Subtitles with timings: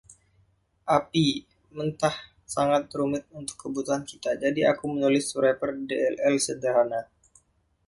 [0.97, 1.27] API
[1.77, 2.17] mentah
[2.53, 7.01] sangat rumit untuk kebutuhan kita, jadi aku menulis wrapper DLL sederhana.